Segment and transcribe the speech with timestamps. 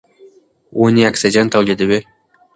[0.79, 1.99] ونې اکسیجن تولیدوي.